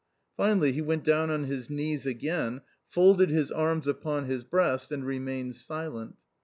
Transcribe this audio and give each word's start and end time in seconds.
Finally, 0.35 0.71
he 0.71 0.81
went 0.81 1.03
down 1.03 1.29
on 1.29 1.43
his 1.43 1.69
knees 1.69 2.07
again, 2.07 2.61
folded 2.87 3.29
his 3.29 3.51
arms 3.51 3.85
upon 3.87 4.25
his 4.25 4.43
breast, 4.43 4.91
and 4.91 5.05
remained 5.05 5.53
silent. 5.53 6.15